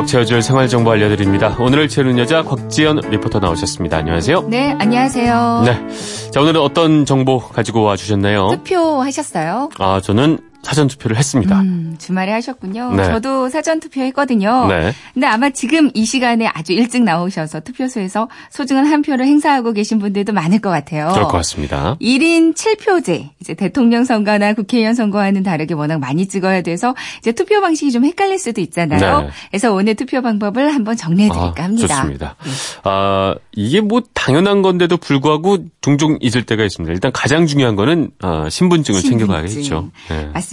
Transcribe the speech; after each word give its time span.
꽉 0.00 0.06
채워줄 0.06 0.40
생활정보 0.40 0.90
알려드립니다. 0.92 1.56
오늘을 1.60 1.86
채우는 1.86 2.18
여자 2.18 2.42
곽지연 2.42 3.10
리포터 3.10 3.38
나오셨습니다. 3.38 3.98
안녕하세요. 3.98 4.46
네, 4.48 4.74
안녕하세요. 4.78 5.62
네. 5.66 6.30
자, 6.30 6.40
오늘은 6.40 6.58
어떤 6.58 7.04
정보 7.04 7.38
가지고 7.38 7.82
와 7.82 7.96
주셨나요? 7.96 8.48
투표하셨어요? 8.48 9.68
아, 9.78 10.00
저는 10.02 10.38
사전 10.62 10.88
투표를 10.88 11.16
했습니다. 11.16 11.60
음, 11.60 11.96
주말에 11.98 12.32
하셨군요. 12.32 12.92
네. 12.94 13.04
저도 13.04 13.48
사전 13.48 13.80
투표했거든요. 13.80 14.66
네. 14.68 14.92
근데 15.14 15.26
아마 15.26 15.50
지금 15.50 15.90
이 15.94 16.04
시간에 16.04 16.46
아주 16.46 16.72
일찍 16.72 17.02
나오셔서 17.02 17.60
투표소에서 17.60 18.28
소중한 18.50 18.86
한 18.86 19.02
표를 19.02 19.26
행사하고 19.26 19.72
계신 19.72 19.98
분들도 19.98 20.32
많을 20.32 20.60
것 20.60 20.70
같아요. 20.70 21.08
그럴 21.12 21.24
것 21.24 21.32
같습니다. 21.38 21.96
1인 22.00 22.54
7표제. 22.54 23.30
이제 23.40 23.54
대통령 23.54 24.04
선거나 24.04 24.52
국회의원 24.52 24.94
선거와는 24.94 25.42
다르게 25.42 25.74
워낙 25.74 25.98
많이 25.98 26.28
찍어야 26.28 26.62
돼서 26.62 26.94
이제 27.18 27.32
투표 27.32 27.60
방식이 27.60 27.90
좀 27.90 28.04
헷갈릴 28.04 28.38
수도 28.38 28.60
있잖아요. 28.60 29.22
네. 29.22 29.30
그래서 29.50 29.72
오늘 29.72 29.94
투표 29.94 30.20
방법을 30.20 30.74
한번 30.74 30.96
정리해 30.96 31.28
드릴까 31.30 31.54
아, 31.56 31.64
합니다. 31.64 31.96
좋습니다. 31.96 32.36
아, 32.84 33.34
이게 33.52 33.80
뭐 33.80 34.02
당연한 34.12 34.62
건데도 34.62 34.98
불구하고 34.98 35.58
종종 35.80 36.18
잊을 36.20 36.44
때가 36.44 36.64
있습니다. 36.64 36.92
일단 36.92 37.10
가장 37.12 37.46
중요한 37.46 37.76
거는 37.76 38.10
아, 38.20 38.48
신분증을 38.50 39.00
신분증. 39.00 39.26
챙겨가야겠죠. 39.26 39.90
네. 40.10 40.26
맞습니다. 40.34 40.49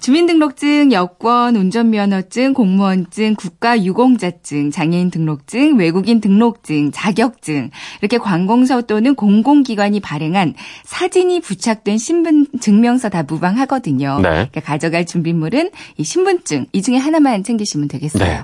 주민등록증, 0.00 0.92
여권, 0.92 1.56
운전면허증, 1.56 2.54
공무원증, 2.54 3.34
국가유공자증, 3.34 4.70
장애인 4.70 5.10
등록증, 5.10 5.76
외국인 5.76 6.20
등록증, 6.20 6.90
자격증 6.92 7.70
이렇게 8.00 8.18
관공서 8.18 8.82
또는 8.82 9.14
공공기관이 9.14 10.00
발행한 10.00 10.54
사진이 10.84 11.40
부착된 11.40 11.98
신분 11.98 12.46
증명서 12.60 13.08
다 13.08 13.22
무방하거든요. 13.22 14.16
네. 14.16 14.28
그러니까 14.28 14.60
가져갈 14.60 15.06
준비물은 15.06 15.70
이 15.96 16.04
신분증 16.04 16.66
이 16.72 16.82
중에 16.82 16.96
하나만 16.96 17.42
챙기시면 17.42 17.88
되겠어요. 17.88 18.24
네. 18.24 18.40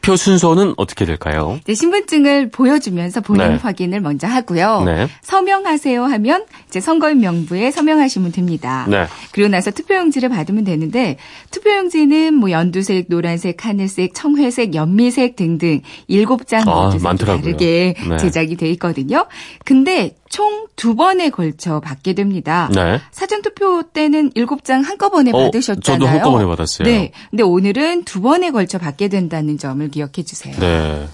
투표 0.00 0.16
순서는 0.16 0.74
어떻게 0.78 1.04
될까요? 1.04 1.58
이제 1.62 1.74
신분증을 1.74 2.50
보여주면서 2.50 3.20
본인 3.20 3.48
네. 3.48 3.54
확인을 3.56 4.00
먼저 4.00 4.26
하고요. 4.26 4.82
네. 4.84 5.08
서명하세요 5.22 6.02
하면 6.02 6.46
이제 6.68 6.80
선거인 6.80 7.20
명부에 7.20 7.70
서명하시면 7.70 8.32
됩니다. 8.32 8.86
네. 8.88 9.06
그리고 9.32 9.50
나서 9.50 9.70
투표용지를 9.70 10.30
받으면 10.30 10.64
되는데 10.64 11.18
투표용지는 11.50 12.34
뭐 12.34 12.50
연두색, 12.50 13.06
노란색, 13.08 13.64
하늘색, 13.64 14.14
청회색, 14.14 14.74
연미색 14.74 15.36
등등 15.36 15.82
일곱 16.08 16.46
장 16.46 16.62
아, 16.66 16.84
모두 16.84 16.92
색이 16.92 17.04
많더라고요. 17.04 17.42
다르게 17.42 17.94
네. 18.08 18.16
제작이 18.16 18.56
돼 18.56 18.70
있거든요. 18.70 19.26
근데 19.66 20.16
총 20.30 20.70
두 20.80 20.94
번에 20.94 21.28
걸쳐 21.28 21.78
받게 21.80 22.14
됩니다. 22.14 22.70
네. 22.74 23.02
사전 23.10 23.42
투표 23.42 23.82
때는 23.82 24.30
일곱 24.34 24.64
장 24.64 24.80
한꺼번에 24.80 25.30
어, 25.30 25.38
받으셨잖아요. 25.44 25.98
저도 26.00 26.06
한꺼번에 26.06 26.46
받았어요. 26.46 26.88
네. 26.88 27.12
근데 27.28 27.42
오늘은 27.42 28.04
두 28.04 28.22
번에 28.22 28.50
걸쳐 28.50 28.78
받게 28.78 29.08
된다는 29.08 29.58
점을 29.58 29.86
기억해 29.90 30.22
주세요. 30.24 30.56
네. 30.58 31.06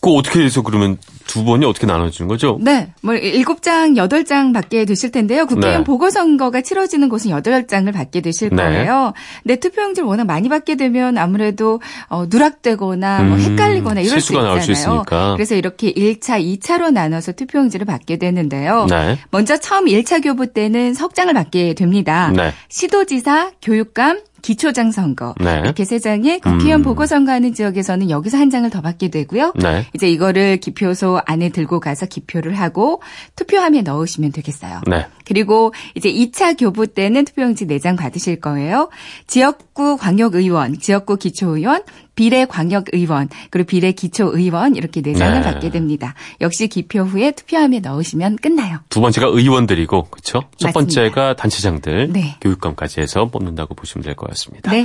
그 0.00 0.12
어떻게 0.14 0.44
해서 0.44 0.62
그러면 0.62 0.96
두 1.26 1.44
번이 1.44 1.64
어떻게 1.66 1.86
나눠지는 1.86 2.28
거죠? 2.28 2.58
네, 2.60 2.92
뭐 3.02 3.14
일곱 3.14 3.62
장, 3.62 3.96
여덟 3.96 4.24
장 4.24 4.52
받게 4.52 4.84
되실 4.86 5.10
텐데요. 5.10 5.46
국회의원 5.46 5.82
네. 5.82 5.84
보궐선거가 5.84 6.62
치러지는 6.62 7.08
곳은 7.08 7.30
여덟 7.30 7.66
장을 7.66 7.90
받게 7.92 8.20
되실 8.22 8.48
네. 8.50 8.56
거예요. 8.56 9.12
근데 9.42 9.56
투표용지를 9.56 10.08
워낙 10.08 10.24
많이 10.24 10.48
받게 10.48 10.76
되면 10.76 11.18
아무래도 11.18 11.80
어, 12.08 12.26
누락되거나 12.28 13.22
뭐 13.24 13.36
음, 13.36 13.40
헷갈리거나 13.40 14.00
이럴 14.00 14.20
수 14.20 14.28
실수가 14.28 14.38
있잖아요. 14.38 14.54
나올 14.54 14.62
수 14.62 14.72
있으니까. 14.72 15.34
그래서 15.34 15.54
이렇게 15.54 15.92
1차, 15.92 16.42
2차로 16.60 16.92
나눠서 16.92 17.32
투표용지를 17.32 17.84
받게 17.84 18.16
되는데요. 18.16 18.86
네. 18.88 19.18
먼저 19.30 19.58
처음 19.58 19.84
1차 19.84 20.22
교부 20.22 20.52
때는 20.52 20.94
석 20.94 21.14
장을 21.14 21.32
받게 21.32 21.74
됩니다. 21.74 22.32
네. 22.34 22.52
시도지사, 22.68 23.50
교육감, 23.60 24.20
기초장 24.42 24.92
선거 24.92 25.34
네. 25.40 25.60
이렇게 25.64 25.84
세 25.84 25.98
장에 25.98 26.38
국회의원 26.38 26.80
음. 26.80 26.84
보궐선거하는 26.84 27.54
지역에서는 27.54 28.10
여기서 28.10 28.38
한 28.38 28.50
장을 28.50 28.68
더 28.70 28.80
받게 28.80 29.08
되고요. 29.08 29.52
네. 29.56 29.86
이제 29.94 30.08
이거를 30.08 30.58
기표소 30.58 31.20
안에 31.26 31.50
들고 31.50 31.80
가서 31.80 32.06
기표를 32.06 32.54
하고 32.54 33.02
투표함에 33.36 33.82
넣으시면 33.82 34.32
되겠어요. 34.32 34.80
네. 34.86 35.06
그리고 35.24 35.72
이제 35.94 36.12
2차 36.12 36.58
교부 36.58 36.86
때는 36.86 37.24
투표용지 37.24 37.66
4장 37.66 37.96
받으실 37.96 38.40
거예요. 38.40 38.88
지역구 39.26 39.96
광역의원, 39.96 40.78
지역구 40.78 41.16
기초의원, 41.16 41.82
비례 42.18 42.46
광역의원, 42.46 43.28
그리고 43.50 43.68
비례 43.68 43.92
기초의원 43.92 44.74
이렇게 44.74 45.00
4장을 45.02 45.34
네. 45.34 45.40
받게 45.40 45.70
됩니다. 45.70 46.14
역시 46.40 46.66
기표 46.66 47.02
후에 47.02 47.30
투표함에 47.30 47.78
넣으시면 47.78 48.38
끝나요. 48.42 48.78
두 48.88 49.00
번째가 49.00 49.28
의원들이고, 49.28 50.08
그렇죠? 50.10 50.42
첫. 50.56 50.72
번째가 50.72 51.36
단체장들, 51.36 52.10
네. 52.12 52.34
교육감까지 52.40 53.00
해서 53.00 53.26
뽑는다고 53.26 53.74
보시면 53.76 54.02
될 54.04 54.16
것 54.16 54.28
같습니다. 54.30 54.72
네. 54.72 54.84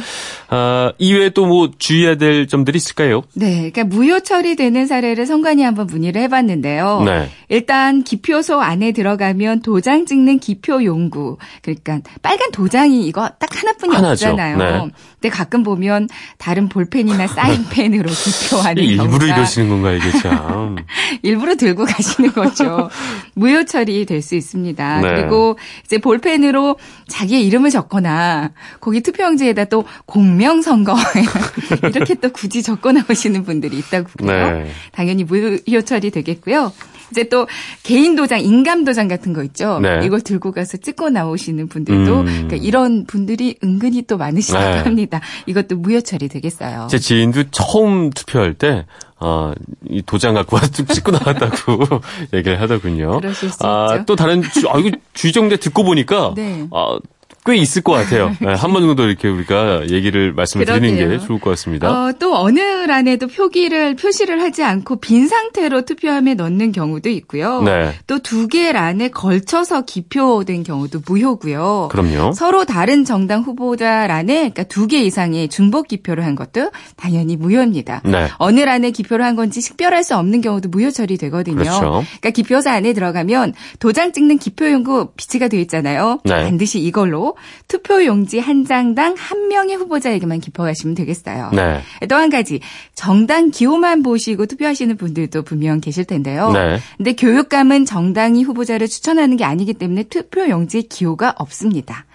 아, 0.50 0.92
이외에 1.00 1.30
또 1.32 1.48
뭐 1.48 1.72
주의해야 1.78 2.16
될 2.18 2.48
점들이 2.48 2.78
있을까요? 2.78 3.24
네, 3.34 3.70
그러니까 3.72 3.84
무효 3.86 4.20
처리되는 4.20 4.86
사례를 4.86 5.26
선관위 5.26 5.64
한번 5.64 5.88
문의를 5.88 6.22
해봤는데요. 6.22 7.02
네. 7.04 7.30
일단 7.54 8.04
기표소 8.04 8.60
안에 8.60 8.94
들어가면 8.94 9.62
도장 9.62 10.06
찍는 10.08 10.40
기표 10.40 10.84
용구, 10.84 11.38
그러니까 11.62 12.00
빨간 12.24 12.52
도장이 12.52 13.06
이거 13.06 13.30
딱 13.40 13.50
하나뿐이 13.56 13.94
하나죠. 13.94 14.30
없잖아요. 14.30 14.58
네. 14.58 14.92
근데 15.22 15.30
가끔 15.30 15.62
보면 15.64 16.10
다른 16.40 16.68
볼펜이나 16.68 17.28
사인펜으로 17.28 18.10
기표하는 18.50 18.84
일부러 18.84 19.28
이러시는 19.28 19.70
건가, 19.70 19.92
이게 19.92 20.10
참. 20.20 20.76
일부러 21.22 21.56
들고 21.56 21.86
가시는 21.86 22.34
거죠. 22.34 22.90
무효 23.36 23.64
처리 23.66 24.06
될 24.06 24.24
수 24.24 24.36
있습니다. 24.36 25.02
네. 25.02 25.08
그리고 25.10 25.58
이제 25.86 25.98
볼펜으로 25.98 26.78
자기의 27.10 27.46
이름을 27.46 27.70
적거나 27.72 28.52
거기 28.80 29.02
투표용지에다 29.02 29.66
또 29.66 29.84
공명 30.06 30.62
선거 30.62 30.96
이렇게 31.94 32.16
또 32.16 32.30
굳이 32.32 32.64
적어 32.64 32.94
나오시는 32.94 33.44
분들이 33.44 33.78
있다고 33.80 34.08
그래요. 34.18 34.60
네. 34.60 34.72
당연히 34.94 35.26
무효 35.26 35.82
처리 35.84 36.10
되겠고요. 36.10 36.72
이제 37.14 37.30
또 37.30 37.48
개인 37.84 38.16
도장, 38.16 38.42
인감 38.42 38.84
도장 38.84 39.08
같은 39.08 39.34
거 39.34 39.44
있죠. 39.44 39.80
네. 39.80 40.00
이걸 40.04 40.22
들고 40.22 40.52
가서 40.52 40.78
찍고 40.78 41.12
나오시는 41.12 41.68
분들도 41.68 42.20
음. 42.22 42.26
그러니까 42.26 42.56
이런 42.56 43.06
분들이 43.06 43.56
은근히 43.64 44.02
또 44.02 44.18
많으시다고 44.18 44.66
네. 44.66 44.78
합니다. 44.80 45.22
이것도 45.46 45.78
무효 45.78 46.02
처리 46.02 46.28
되겠어요. 46.28 46.88
제 46.90 46.98
지인도 46.98 47.44
처음 47.52 48.10
투표할 48.10 48.56
때, 48.56 48.86
아, 49.20 49.54
이 49.88 50.02
도장 50.02 50.34
갖고 50.34 50.56
와서 50.56 50.72
쭉 50.72 50.88
찍고 50.88 51.12
나왔다고 51.12 51.86
얘기를 52.34 52.60
하더군요. 52.60 53.20
그러실 53.22 53.50
수 53.50 53.58
아, 53.62 53.94
있죠. 53.94 54.06
또 54.06 54.16
다른, 54.16 54.42
주, 54.42 54.68
아, 54.70 54.80
이거 54.80 54.90
주의정대 55.14 55.58
듣고 55.58 55.84
보니까, 55.84 56.34
네. 56.36 56.68
아, 56.72 56.98
꽤 57.46 57.56
있을 57.58 57.82
것 57.82 57.92
같아요. 57.94 58.36
네, 58.42 58.54
한번 58.54 58.84
정도 58.84 59.04
이렇게 59.06 59.28
우리가 59.28 59.90
얘기를 59.90 60.32
말씀을 60.34 60.66
드리는. 60.66 60.94
게 60.98 61.20
좋을 61.20 61.40
것 61.40 61.50
같습니다. 61.52 61.90
어, 61.92 62.14
또 62.20 62.38
어느 62.38 62.60
란에도 62.60 63.28
표기를 63.28 63.96
표시를 63.96 64.42
하지 64.42 64.64
않고 64.64 64.98
빈 64.98 65.28
상태로 65.28 65.84
투표함에 65.86 66.36
넣는 66.36 66.72
경우도 66.72 67.10
있고요. 67.10 67.62
네. 67.64 67.94
또두 68.08 68.48
개 68.48 68.72
란에 68.72 69.10
걸쳐서 69.10 69.82
기표된 69.86 70.64
경우도 70.64 71.02
무효고요. 71.08 71.90
그럼요. 71.92 72.32
서로 72.34 72.64
다른 72.66 73.04
정당 73.06 73.42
후보자 73.42 74.08
란에 74.08 74.36
그러니까 74.50 74.64
두 74.64 74.88
개 74.88 75.02
이상의 75.02 75.48
중복 75.48 75.88
기표를 75.88 76.26
한 76.26 76.36
것도 76.36 76.70
당연히 76.98 77.36
무효입니다. 77.38 78.02
네. 78.06 78.28
어느 78.38 78.60
란에 78.60 78.92
기표를 78.92 79.26
한 79.26 79.36
건지 79.36 79.60
식별할 79.62 80.04
수 80.04 80.16
없는 80.18 80.42
경우도 80.42 80.70
무효 80.70 80.92
처리되거든요. 80.92 81.56
그렇죠. 81.56 81.80
그러니까 82.20 82.30
기표사 82.30 82.72
안에 82.74 82.94
들어가면 82.94 83.54
도장 83.80 84.12
찍는 84.12 84.38
기표용구 84.40 85.14
비치가 85.16 85.48
되어 85.48 85.60
있잖아요. 85.62 86.20
네. 86.26 86.44
반드시 86.44 86.80
이걸로 86.82 87.33
투표 87.68 88.04
용지 88.06 88.40
한 88.40 88.66
장당 88.66 89.14
한 89.18 89.48
명의 89.50 89.76
후보자에게만 89.76 90.40
기표하시면 90.40 90.96
되겠어요. 90.96 91.52
네. 91.54 91.82
또 92.10 92.24
한 92.24 92.30
가지 92.30 92.62
정당 92.96 93.52
기호만 93.52 94.02
보시고 94.02 94.46
투표하시는 94.46 94.96
분들도 94.98 95.42
분명 95.44 95.82
계실 95.82 96.06
텐데요. 96.06 96.52
네. 96.52 96.80
근데 96.98 97.14
교육감은 97.14 97.86
정당이 97.86 98.44
후보자를 98.44 98.88
추천하는 98.88 99.36
게 99.36 99.44
아니기 99.44 99.74
때문에 99.74 100.04
투표 100.04 100.48
용지에 100.48 100.84
기호가 100.84 101.34
없습니다. 101.38 102.06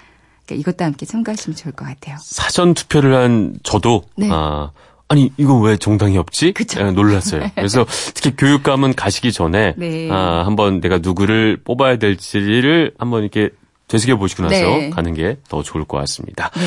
그러니까 0.46 0.60
이것도 0.60 0.84
함께 0.84 1.04
참고하시면 1.04 1.56
좋을 1.56 1.72
것 1.74 1.84
같아요. 1.84 2.16
사전 2.20 2.72
투표를 2.72 3.14
한 3.14 3.54
저도, 3.62 4.04
네. 4.16 4.28
아, 4.32 4.70
아니, 5.08 5.30
이거 5.36 5.58
왜 5.58 5.76
정당이 5.76 6.16
없지? 6.16 6.52
그쵸. 6.52 6.80
예, 6.80 6.90
놀랐어요. 6.90 7.50
그래서 7.56 7.84
특히 8.14 8.34
교육감은 8.36 8.94
가시기 8.94 9.32
전에, 9.32 9.74
네. 9.76 10.10
아, 10.10 10.44
한번 10.46 10.80
내가 10.80 10.98
누구를 10.98 11.58
뽑아야 11.64 11.96
될지를 11.98 12.92
한번 12.98 13.22
이렇게 13.22 13.50
되새겨 13.88 14.16
보시고 14.16 14.42
나서 14.44 14.54
네. 14.54 14.90
가는 14.90 15.14
게 15.14 15.36
더 15.48 15.62
좋을 15.62 15.84
것 15.84 15.96
같습니다. 15.98 16.50
네. 16.54 16.66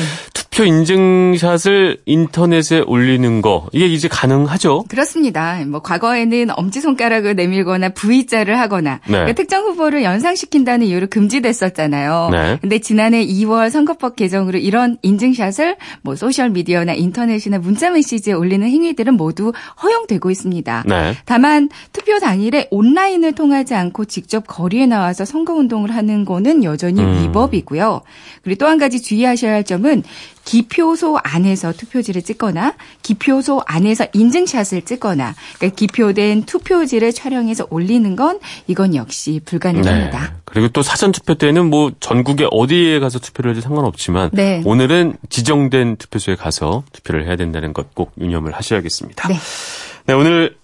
투표 0.52 0.64
인증샷을 0.64 2.02
인터넷에 2.04 2.80
올리는 2.86 3.40
거 3.40 3.68
이게 3.72 3.86
이제 3.86 4.06
가능하죠? 4.06 4.84
그렇습니다. 4.86 5.64
뭐 5.66 5.80
과거에는 5.80 6.48
엄지손가락을 6.54 7.34
내밀거나 7.36 7.88
V자를 7.94 8.58
하거나 8.60 9.00
네. 9.06 9.12
그러니까 9.12 9.32
특정 9.32 9.64
후보를 9.64 10.02
연상시킨다는 10.02 10.86
이유로 10.88 11.06
금지됐었잖아요. 11.06 12.28
네. 12.32 12.58
근데 12.60 12.80
지난해 12.80 13.26
2월 13.26 13.70
선거법 13.70 14.14
개정으로 14.14 14.58
이런 14.58 14.98
인증샷을 15.00 15.76
뭐 16.02 16.16
소셜 16.16 16.50
미디어나 16.50 16.92
인터넷이나 16.92 17.58
문자 17.58 17.88
메시지에 17.88 18.34
올리는 18.34 18.68
행위들은 18.68 19.14
모두 19.14 19.54
허용되고 19.82 20.30
있습니다. 20.30 20.84
네. 20.86 21.16
다만 21.24 21.70
투표 21.94 22.18
당일에 22.18 22.68
온라인을 22.70 23.32
통하지 23.32 23.74
않고 23.74 24.04
직접 24.04 24.44
거리에 24.46 24.84
나와서 24.84 25.24
선거 25.24 25.54
운동을 25.54 25.94
하는 25.94 26.26
거는 26.26 26.62
여전히 26.62 27.00
음. 27.00 27.22
위법이고요. 27.22 28.02
그리고 28.42 28.58
또 28.58 28.72
한 28.72 28.78
가지 28.78 29.02
주의하셔야 29.02 29.52
할 29.52 29.64
점은 29.64 30.02
기표소 30.52 31.18
안에서 31.22 31.72
투표지를 31.72 32.20
찍거나 32.20 32.74
기표소 33.00 33.62
안에서 33.64 34.06
인증샷을 34.12 34.82
찍거나 34.82 35.34
그러니까 35.56 35.74
기표된 35.74 36.42
투표지를 36.42 37.14
촬영해서 37.14 37.68
올리는 37.70 38.14
건 38.16 38.38
이건 38.66 38.94
역시 38.94 39.40
불가능합니다. 39.46 40.20
네. 40.20 40.26
그리고 40.44 40.68
또 40.68 40.82
사전 40.82 41.10
투표 41.10 41.36
때는 41.36 41.70
뭐 41.70 41.90
전국에 42.00 42.46
어디에 42.50 43.00
가서 43.00 43.18
투표를 43.18 43.52
해도 43.52 43.62
상관없지만 43.62 44.28
네. 44.34 44.60
오늘은 44.66 45.16
지정된 45.30 45.96
투표소에 45.96 46.36
가서 46.36 46.84
투표를 46.92 47.26
해야 47.26 47.36
된다는 47.36 47.72
것 47.72 47.92
꼭 47.94 48.12
유념을 48.18 48.52
하셔야겠습니다. 48.52 49.28
네. 49.28 49.36
네, 50.06 50.14
오늘 50.14 50.56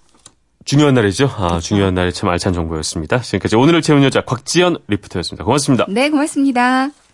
중요한 0.64 0.94
날이죠. 0.94 1.30
아, 1.36 1.60
중요한 1.60 1.94
날에 1.94 2.10
참 2.10 2.28
알찬 2.28 2.52
정보였습니다. 2.52 3.20
지금까지 3.20 3.56
오늘을 3.56 3.82
채운 3.82 4.02
여자 4.02 4.20
곽지연 4.22 4.78
리포터였습니다. 4.86 5.44
고맙습니다. 5.44 5.86
네, 5.88 6.10
고맙습니다. 6.10 6.90